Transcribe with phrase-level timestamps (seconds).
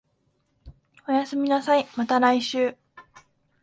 [1.07, 2.75] おやすみなさい、また来週